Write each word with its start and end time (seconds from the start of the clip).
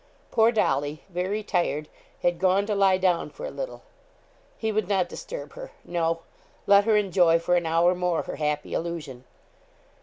Poor 0.31 0.51
Dolly, 0.51 1.03
very 1.09 1.43
tired, 1.43 1.87
had 2.23 2.39
gone 2.39 2.65
to 2.65 2.73
lie 2.73 2.97
down 2.97 3.29
for 3.29 3.45
a 3.45 3.51
little. 3.51 3.83
He 4.57 4.71
would 4.71 4.89
not 4.89 5.07
disturb 5.07 5.53
her 5.53 5.69
no, 5.85 6.21
let 6.65 6.85
her 6.85 6.95
enjoy 6.97 7.37
for 7.37 7.55
an 7.55 7.67
hour 7.67 7.93
more 7.93 8.23
her 8.23 8.37
happy 8.37 8.73
illusion. 8.73 9.25